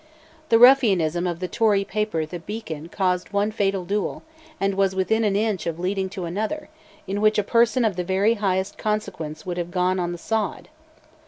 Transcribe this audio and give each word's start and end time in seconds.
The 0.49 0.57
ruffianism 0.57 1.27
of 1.27 1.39
the 1.39 1.47
Tory 1.47 1.83
paper 1.85 2.25
'The 2.25 2.39
Beacon' 2.39 2.89
caused 2.89 3.31
one 3.31 3.51
fatal 3.51 3.85
duel, 3.85 4.23
and 4.59 4.73
was 4.73 4.95
within 4.95 5.23
an 5.23 5.35
inch 5.35 5.67
of 5.67 5.77
leading 5.77 6.09
to 6.09 6.25
another, 6.25 6.69
in 7.05 7.21
which 7.21 7.37
a 7.37 7.43
person 7.43 7.85
of 7.85 7.97
the 7.97 8.03
very 8.03 8.33
highest 8.33 8.79
consequence 8.79 9.45
would 9.45 9.57
have 9.57 9.69
"gone 9.69 9.99
on 9.99 10.11
the 10.11 10.17
sod." 10.17 10.69